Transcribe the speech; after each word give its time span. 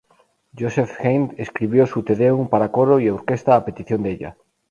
Joseph 0.57 0.99
Haydn 0.99 1.35
escribió 1.37 1.85
su 1.85 2.01
Te 2.01 2.15
Deum 2.15 2.49
para 2.49 2.71
coro 2.71 2.99
y 2.99 3.07
orquesta 3.07 3.55
a 3.55 3.63
petición 3.63 4.01
de 4.01 4.11
ella. 4.13 4.37